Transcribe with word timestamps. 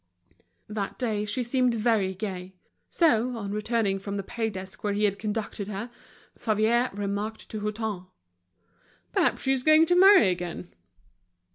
That 0.67 0.97
day 0.97 1.25
she 1.25 1.43
seemed 1.43 1.75
very 1.75 2.15
gay. 2.15 2.55
So, 2.89 3.37
on 3.37 3.51
returning 3.51 3.99
from 3.99 4.17
the 4.17 4.23
pay 4.23 4.49
desk 4.49 4.83
where 4.83 4.93
he 4.93 5.03
had 5.03 5.19
conducted 5.19 5.67
her, 5.67 5.91
Favier 6.35 6.89
remarked 6.95 7.47
to 7.49 7.59
Hutin: 7.59 8.07
"Perhaps 9.11 9.43
she's 9.43 9.61
going 9.61 9.85
to 9.85 9.95
marry 9.95 10.29
again." 10.29 10.73